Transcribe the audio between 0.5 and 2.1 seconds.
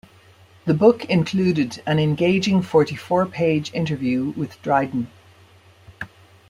The book included an